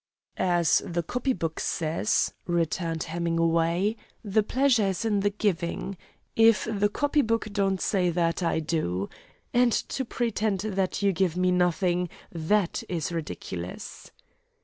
"As 0.37 0.81
the 0.83 1.03
copy 1.03 1.31
book 1.31 1.59
says," 1.59 2.33
returned 2.47 3.03
Hemingway, 3.03 3.95
"'the 4.23 4.41
pleasure 4.41 4.87
is 4.87 5.05
in 5.05 5.19
the 5.19 5.29
giving.' 5.29 5.95
If 6.35 6.63
the 6.67 6.89
copy 6.89 7.21
book 7.21 7.49
don't 7.53 7.79
say 7.79 8.09
that, 8.09 8.41
I 8.41 8.61
do. 8.61 9.09
And 9.53 9.71
to 9.89 10.03
pretend 10.03 10.61
that 10.61 11.03
you 11.03 11.11
give 11.13 11.37
me 11.37 11.51
nothing, 11.51 12.09
that 12.31 12.81
is 12.89 13.11
ridiculous!" 13.11 14.09